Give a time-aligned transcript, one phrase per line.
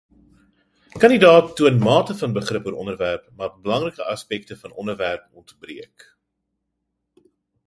[1.01, 5.97] Kandidaat toon mate van begrip oor onderwerp, maar belangrike aspekte van onderwerp ontbreek.